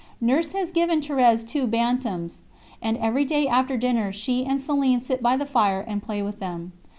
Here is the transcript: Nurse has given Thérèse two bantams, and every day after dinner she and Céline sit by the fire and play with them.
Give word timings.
Nurse 0.19 0.53
has 0.53 0.71
given 0.71 0.99
Thérèse 0.99 1.47
two 1.47 1.67
bantams, 1.67 2.41
and 2.81 2.97
every 2.97 3.23
day 3.23 3.47
after 3.47 3.77
dinner 3.77 4.11
she 4.11 4.43
and 4.47 4.57
Céline 4.59 4.99
sit 4.99 5.21
by 5.21 5.37
the 5.37 5.45
fire 5.45 5.81
and 5.87 6.01
play 6.01 6.23
with 6.23 6.39
them. 6.39 6.71